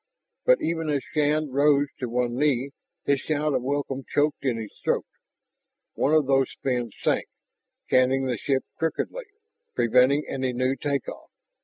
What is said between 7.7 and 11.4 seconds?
canting the ship crookedly, preventing any new take off.